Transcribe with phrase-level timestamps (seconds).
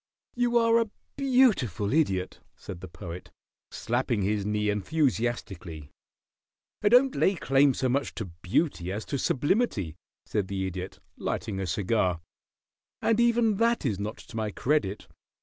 [0.33, 3.29] "You are a beautiful Idiot," said the Poet,
[3.69, 5.91] slapping his knee enthusiastically.
[6.81, 9.95] "I don't lay claim so much to beauty as to sublimity,"
[10.25, 12.19] said the Idiot, lighting a cigar.
[12.99, 15.05] "And even that is not to my credit.